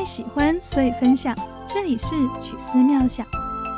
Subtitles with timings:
[0.00, 1.36] 为喜欢，所以分享。
[1.68, 2.06] 这里是
[2.40, 3.26] 曲思妙想，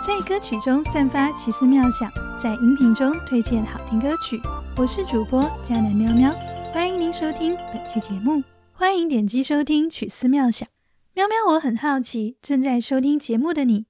[0.06, 2.08] 在歌曲中散发奇思妙想，
[2.40, 4.40] 在音频中推荐好听歌曲。
[4.76, 6.30] 我是主播佳南喵喵，
[6.72, 8.40] 欢迎您收听本期节目。
[8.72, 10.68] 欢迎点击收听曲思妙想。
[11.14, 13.86] 喵喵，我很好奇，正在收听节目的你，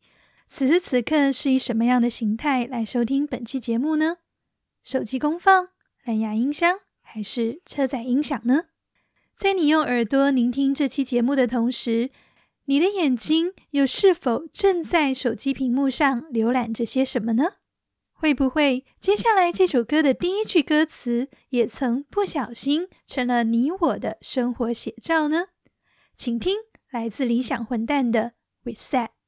[0.48, 4.16] 此时此刻是以什么样的形态来收听本期节目呢？
[4.82, 5.68] 手机公放、
[6.04, 8.62] 蓝牙音箱，还是车载音响呢？
[9.36, 12.10] 在你用耳朵聆听这期节目的同时，
[12.66, 17.54] 你的眼睛又是否正在手机屏幕上浏览着些什么呢？
[18.12, 25.46] 会不会接下来这首歌的第一句歌词也曾不小心成了你我的生活写照呢？
[26.16, 26.56] 请听。
[26.92, 28.98] 来自理想混蛋的 Reset。
[28.98, 29.21] 耳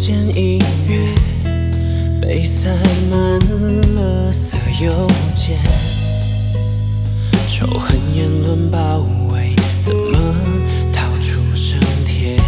[0.00, 1.14] 不见音乐，
[2.22, 2.70] 被塞
[3.10, 3.38] 满
[3.94, 5.58] 了色邮件，
[7.46, 10.34] 仇恨言论包围，怎么
[10.90, 12.38] 逃出生天？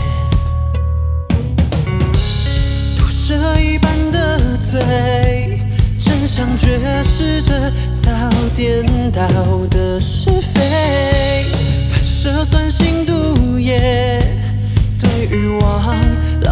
[2.97, 5.61] 毒蛇一般的嘴，
[5.99, 8.11] 真相绝视着早
[8.57, 9.27] 颠倒
[9.69, 11.45] 的是非，
[11.93, 14.22] 喷射酸性毒液，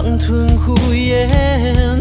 [0.03, 2.00] 狼吞虎咽。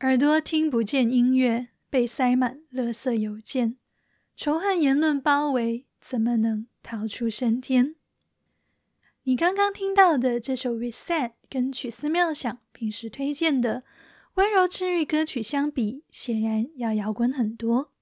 [0.00, 3.78] 耳朵听不见音乐，被塞满垃圾邮件，
[4.36, 7.96] 仇恨言论包围，怎么能逃出升天？
[9.24, 13.82] 你刚刚听到的这首《Reset》跟曲思妙想平时推荐的
[14.34, 17.92] 温柔治愈歌曲相比，显然要摇滚很多。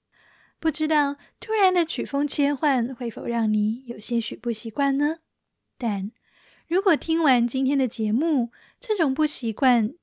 [0.60, 5.20] 不知道突然的曲风切换会否让你有些许不习惯呢？
[5.78, 6.12] 但
[6.68, 9.94] 如果听完今天的节目，这种不习惯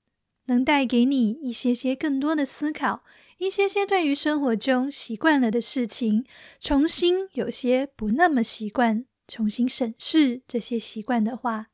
[0.45, 3.04] 能带给你一些些更多的思考，
[3.38, 6.25] 一些些对于生活中习惯了的事情，
[6.60, 11.68] 重新有些不那么习惯，重新审视这些习惯的话，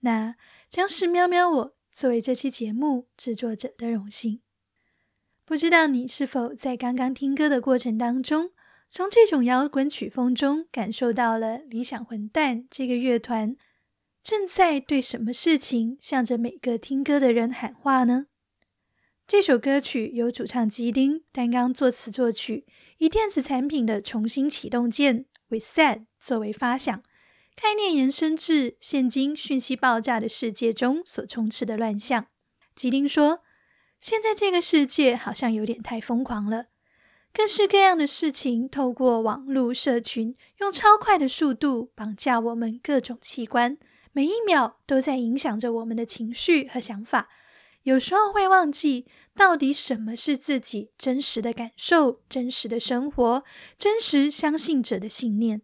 [0.00, 0.36] 那
[0.68, 4.40] 将是喵喵我作为这期节目制作者的荣幸。
[5.44, 8.50] 不知道你是否在刚刚听歌的过程当中，
[8.88, 13.56] 从这种摇滚曲风中感受到了理想混蛋这个乐团
[14.26, 18.26] 正在对什么事情向着每个听歌的人喊话呢？
[19.24, 22.66] 这首歌曲由主唱吉丁担纲作词作曲，
[22.98, 27.04] 以电子产品的重新启动键 Reset 作为发想，
[27.54, 32.26] 概念延伸至现今讯息爆炸的世界中所充斥的乱象。
[32.74, 33.44] 吉丁说。
[34.00, 36.66] 现在这个世界好像有点太疯狂了，
[37.32, 43.78] 各式各样的事情透过网络社群，用超快的速度绑架我们各种器官，
[44.16, 47.28] 每一秒都在影响着我们的情绪和想法。
[47.82, 49.04] 有时候会忘记
[49.34, 53.44] 到底什么是自己真实的感受、真实的生活、
[53.76, 55.60] 真实相信者的信念。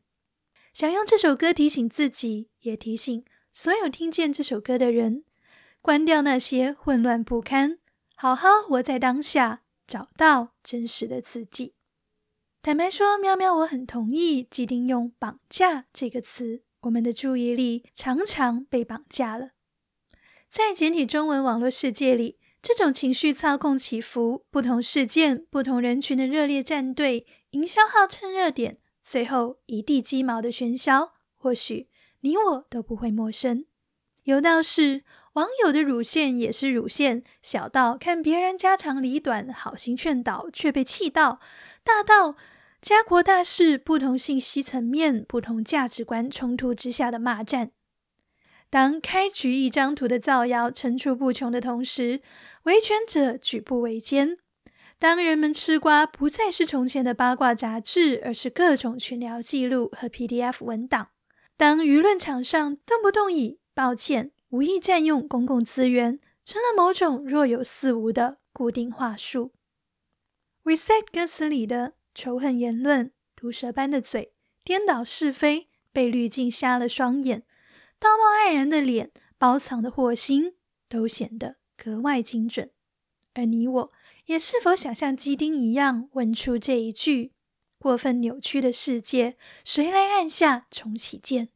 [0.74, 5.24] 想用这首歌提醒自己，也提醒所有听见这首歌的人，
[5.80, 7.78] 关掉那些混乱不堪。
[8.14, 11.72] 好好活在当下，找到真实的自己。
[12.60, 16.64] 坦白说，喵喵，我很同意既定用“绑架”这个词。
[16.82, 19.50] 我们的注意力常常被绑架了。
[20.50, 31.88] 在简体中文网络世界里，这种情绪操控起伏、不同事件、不同人群的热烈战队、营销号趁热点，最后一地鸡毛的喧嚣，或许
[32.20, 33.64] 你我都不会陌生。
[34.24, 35.02] 有道是。
[35.32, 41.38] 网友的乳腺也是乳腺，小到看别人家长里短，好心劝导却被气到；
[41.82, 42.36] 大到
[42.82, 47.70] 家国大事，不同信息层面、不同价值观冲突之下的骂战。
[48.68, 52.20] 当开局一张图的造谣层出不穷的同时，
[52.64, 54.34] 维权者举步维艰；
[54.98, 61.12] 当人们吃瓜不再是从前的八卦杂志，而是各种群聊记录和 PDF 文档；
[61.56, 64.32] 当舆论场上动不动以抱歉。
[64.48, 69.52] 无意占用公共资源，成了某种若有似无的固定话术。
[70.64, 77.44] Reset 歌词里的仇恨言论、毒蛇般的嘴、颠倒是非、被滤镜瞎了双眼、
[77.98, 80.54] 道貌岸然的脸、包藏的祸心，
[80.88, 82.70] 都显得格外精准。
[83.34, 83.92] 而你我，
[84.26, 87.32] 也是否想像基丁一样，问出这一句：
[87.78, 91.48] 过分扭曲的世界，谁来按下重启键？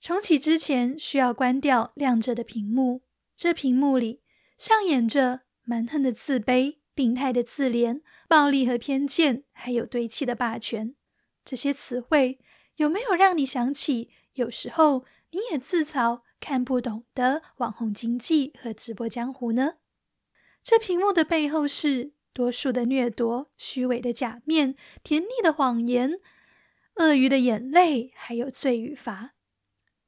[0.00, 3.02] 重启之前，需要关掉亮着的屏幕。
[3.36, 4.22] 这屏幕里
[4.56, 10.96] 上演着蛮横的自卑、病态的自怜、暴力和偏见，还有堆砌的霸权。
[11.44, 12.40] 这些词汇
[12.74, 19.74] 有没有让你想起，有时候你也自嘲看不懂的网红经济和直播江湖呢？
[20.60, 24.74] 这屏幕的背后是多数的掠夺、虚伪的假面、
[25.04, 26.18] 甜腻的谎言、
[26.96, 29.34] 鳄鱼的眼泪，还有罪与罚。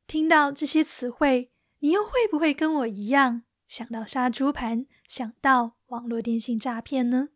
[0.09, 7.29] 听到这些词汇，你又会不会跟我一样想到杀猪盘，想到网络电信诈骗呢？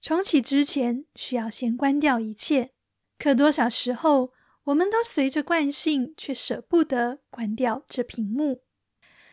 [0.00, 2.70] 重启之前需要先关掉一切，
[3.18, 4.32] 可多少时候
[4.64, 8.62] 我们都随着惯性，却舍不得关掉这屏幕。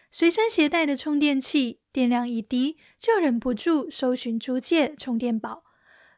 [0.10, 5.64] 随身携带的充电器电量一低，就忍不住搜寻租借充电宝。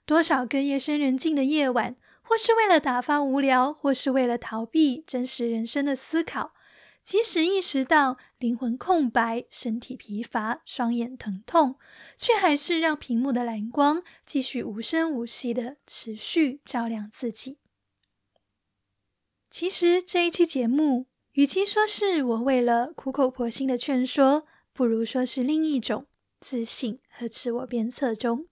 [0.06, 1.98] 多少个夜深人静的夜晚。
[2.22, 6.54] 或是为了打发无聊，或是为了逃避真实人生的思考，
[7.04, 11.80] 即使意识到灵魂空白、身体疲乏、双眼疼痛，
[12.16, 17.58] 却还是让屏幕的蓝光继续无声无息的持续照亮自己。
[19.50, 26.06] 其实这一期节目，与其说是我为了苦口婆心的劝说，不如说是另一种
[26.40, 28.48] 自省和自我鞭策中。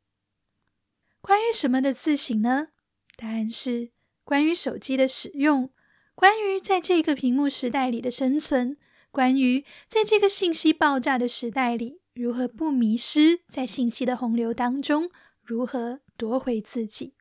[1.22, 2.70] 关于什么的自省呢？
[3.16, 3.92] 答案是
[4.24, 5.72] 关于手机的使用，
[6.18, 8.76] 关于在这个屏幕时代里的生存，
[9.12, 15.12] 关于在这个信息爆炸的时代里如何不迷失在信息的洪流当中，
[15.44, 17.14] 如何夺回自己。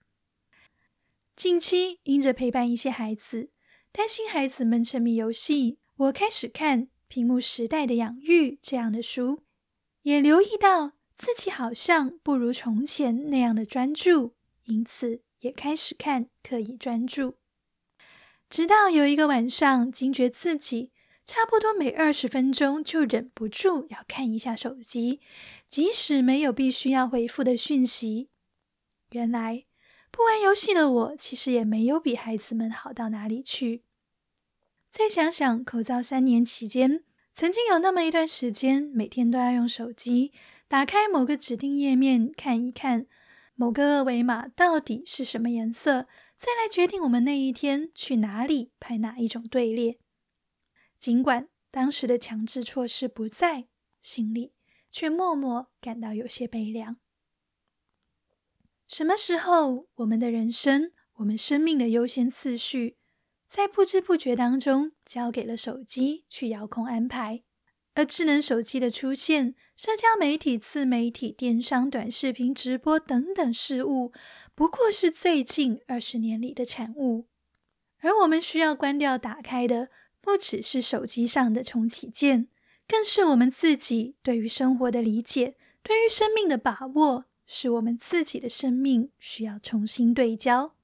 [1.36, 3.50] 近期因着陪伴一些孩子，
[3.92, 9.42] 担心孩子们沉迷游戏，我开始看《屏幕时代的养育》这样的书，
[10.04, 14.32] 也留意到自己好像不如从前那样的专注，
[14.64, 17.34] 因此也开始看可以专注。
[18.48, 20.92] 直到有一个晚上，惊觉自己
[21.24, 25.20] 差不多每二十分钟就忍不住要看一下手机，
[25.68, 28.28] 即使没有必须要回复的讯息。
[29.10, 29.64] 原来
[30.12, 33.82] 不玩游戏的我，其实也没有比孩子们好到哪里去。
[34.90, 37.02] 再想想口罩三年期间，
[37.34, 40.32] 曾经有那么一段时间，每天都要用手机
[40.68, 43.06] 打开某个指定页面看一看，
[43.56, 46.06] 某个二维码到底是什么颜色。
[46.36, 49.98] 再来决定我们那一天去哪里排哪一种队列。
[50.98, 53.68] 尽管当时的强制措施不在，
[54.02, 54.52] 心里
[54.90, 56.98] 却默默感到有些悲凉。
[58.86, 62.98] 什么时候，我们的人生、我们生命的优先次序，
[63.48, 67.42] 在不知不觉当中交给了手机去遥控安排？
[67.96, 74.12] 而智能手机的出现，社交媒体、自媒体、电商、短视频、直播等等事物，
[74.54, 77.24] 不过是最近二十年里的产物。
[78.00, 79.88] 而我们需要关掉、打开的，
[80.20, 82.48] 不只是手机上的重启键，
[82.86, 90.74] 更是我们自己对于生活的理解、对于生命的把握，是我们自己的生命需要重新对焦，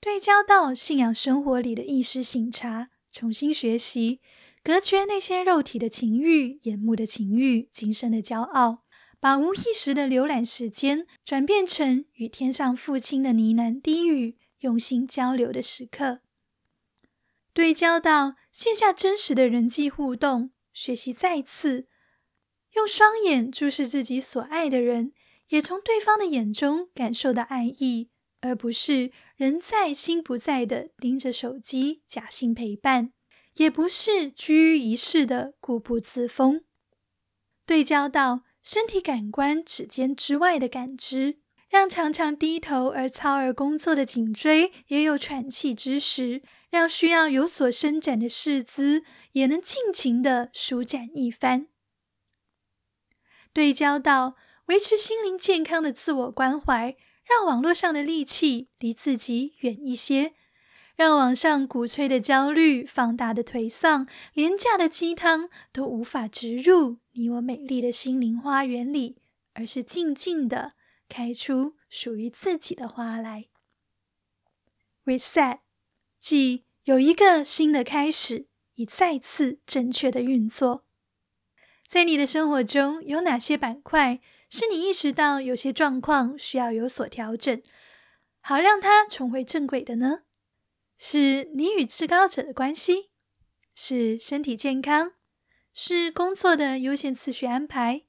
[0.00, 4.18] 对焦到信仰生活里的意识醒察，重新学习。
[4.64, 8.82] 隔绝那些肉体的情欲、眼目的情欲、今生的骄傲，
[9.20, 16.20] 把无意识的浏览时间转变成与天上父亲的呢喃低语、用心交流的时刻。
[17.52, 21.86] 对焦到线下真实的人际互动，学习再次
[22.72, 25.12] 用双眼注视自己所爱的人，
[25.48, 28.08] 也从对方的眼中感受到爱意，
[28.40, 33.12] 而不是人在心不在的盯着手机假性陪伴。
[33.54, 36.64] 也不是居于一室的固步自封，
[37.64, 51.68] 对焦到身体感官指尖之外的感知，让常常低头而操而工作的颈椎也有喘气之时，让需要有所伸展的四肢也能尽情的舒展一番。
[53.52, 54.34] 对焦到
[54.66, 60.34] 维持心灵健康的自我关怀，让网络上的戾气离自己远一些。
[60.96, 69.16] 让网上鼓吹的焦虑、放大的颓丧、廉价的鸡汤都无法植入你我美丽的心灵花园里，
[69.54, 70.74] 而是静静的
[71.08, 73.46] 开出属于自己的花来。
[75.04, 75.58] Reset，
[76.20, 78.46] 即有一个新的开始，
[78.76, 80.84] 以再次正确的运作。
[81.88, 87.60] 在你的生活中有哪些板块是你意识到有些状况需要有所调整，
[88.40, 90.20] 好让它重回正轨的呢？
[90.96, 93.10] 是你与至高者的关系，
[93.74, 95.12] 是身体健康，
[95.72, 98.04] 是工作的优先次序安排，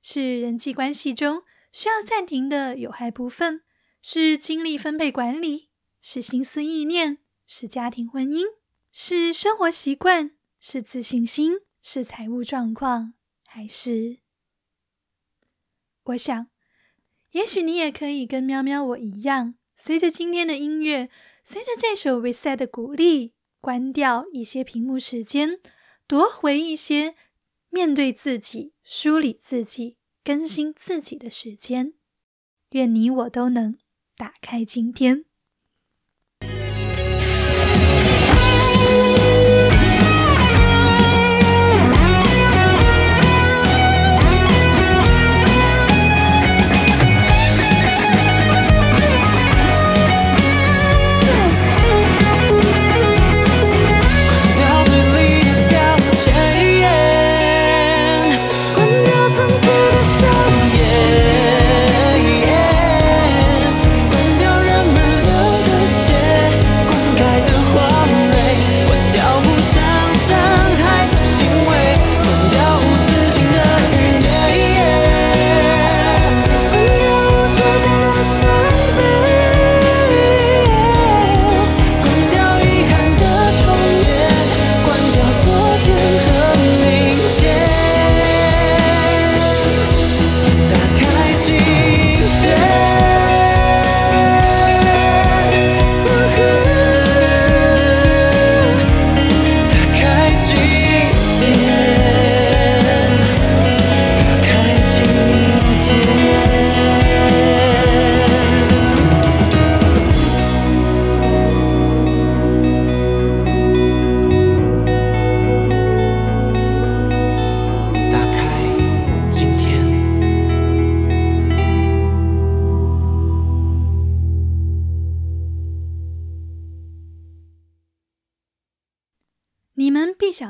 [0.00, 1.42] 是人际关系中
[1.72, 3.62] 需要暂停的有害部分，
[4.00, 5.68] 是精力分配管理，
[6.00, 8.44] 是心思意念，是家庭婚姻，
[8.92, 10.30] 是生活习惯，
[10.60, 13.14] 是自信心，是财务状况，
[13.46, 14.18] 还是？
[16.04, 16.48] 我想，
[17.32, 21.10] 也许你也可以跟喵喵我一样，随着今天的音乐。
[21.50, 25.58] 随着这首 reset 的鼓励，关掉一些屏幕时间，
[26.06, 27.14] 夺回一些
[27.70, 31.94] 面对自己、梳理自己、更新自己的时间。
[32.72, 33.78] 愿你我都能
[34.14, 35.24] 打开今天。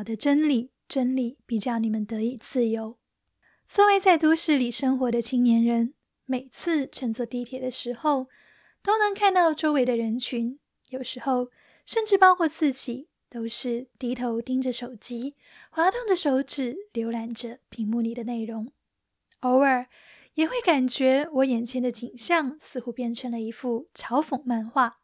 [0.09, 2.99] 的真理，真理必叫你们得以自由。
[3.67, 5.93] 作为在都市里生活的青年人，
[6.25, 8.27] 每次乘坐地铁的时候，
[8.83, 11.51] 都能看到周围的人群，有时候
[11.85, 15.37] 甚至包括自己，都是低头盯着手机，
[15.69, 18.73] 滑动着手指浏览着屏幕里的内容。
[19.41, 19.89] 偶尔
[20.33, 25.01] 也会感觉我眼前的景象似乎变成了一幅嘲讽漫画。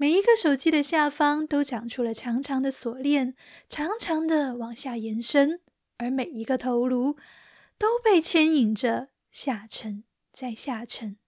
[0.00, 3.34] 每一个手机的下方都长出了长长的锁链，
[3.68, 5.60] 长长的往下延伸，
[5.98, 7.18] 而每一个头颅
[7.76, 11.18] 都被牵引着下沉，再下沉。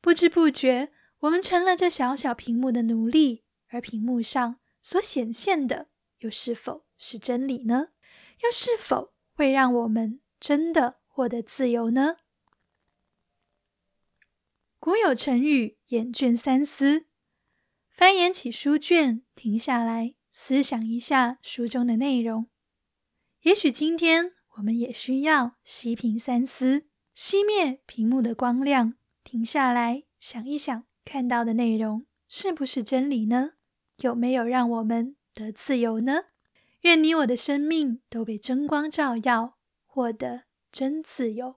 [0.00, 5.88] 不知不觉，我们成了这小小屏幕的奴隶，而屏幕上所显现的，
[6.20, 7.88] 又是否是真理呢？
[8.44, 12.18] 又是否会让我们真的获得自由呢？
[14.78, 17.06] 古有成语“眼倦三思”。
[17.98, 22.46] 翻眼起书卷，停下来思想一下书中的内容。
[23.42, 33.54] 也许今天我们也需要熄屏三思，熄灭屏幕的光亮，停下来想一想，看到的内容是不是真理呢？
[33.96, 36.26] 有没有让我们得自由呢？
[36.82, 41.56] 愿你我的生命都被真光照耀，获得真自由。